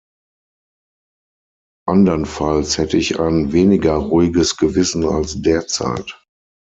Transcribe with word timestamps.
Andernfalls 1.87 2.79
hätte 2.79 2.97
ich 2.97 3.19
ein 3.19 3.51
weniger 3.51 3.97
ruhiges 3.97 4.57
Gewissen 4.57 5.05
als 5.05 5.39
derzeit. 5.43 6.19